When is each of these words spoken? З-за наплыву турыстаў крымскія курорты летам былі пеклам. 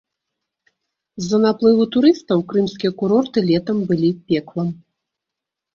З-за 1.25 1.39
наплыву 1.43 1.83
турыстаў 1.97 2.39
крымскія 2.53 2.91
курорты 3.03 3.39
летам 3.53 3.77
былі 3.93 4.09
пеклам. 4.27 4.67